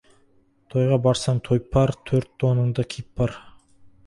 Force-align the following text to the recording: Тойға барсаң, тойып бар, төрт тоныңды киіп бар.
Тойға 0.73 0.97
барсаң, 1.03 1.41
тойып 1.49 1.67
бар, 1.77 1.93
төрт 2.11 2.33
тоныңды 2.45 2.87
киіп 2.97 3.13
бар. 3.23 3.37